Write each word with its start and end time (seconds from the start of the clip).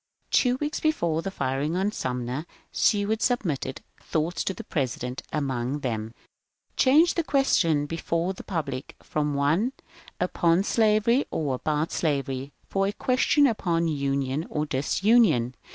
Two 0.31 0.55
weeks 0.57 0.79
before 0.79 1.21
the 1.21 1.29
firing 1.29 1.75
on 1.75 1.91
Sumter, 1.91 2.47
Seward 2.71 3.21
sub 3.21 3.45
mitted" 3.45 3.81
Thoughts" 4.11 4.43
to 4.45 4.53
the 4.55 4.63
President, 4.63 5.21
among 5.31 5.81
them:— 5.81 6.15
Change 6.75 7.13
the 7.13 7.23
question 7.23 7.85
before 7.85 8.33
the 8.33 8.43
public 8.43 8.95
from 9.03 9.35
one 9.35 9.73
upon 10.19 10.63
Slavery, 10.63 11.27
or 11.29 11.53
about 11.53 11.89
Slavery^ 11.89 12.49
for 12.67 12.87
a 12.87 12.93
question 12.93 13.45
upon 13.45 13.87
Union 13.87 14.47
or 14.49 14.65
Dis 14.65 15.03
union. 15.03 15.53